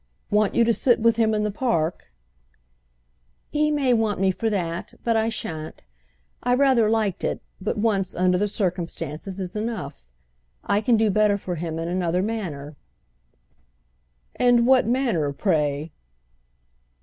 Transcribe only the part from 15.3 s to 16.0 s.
pray?"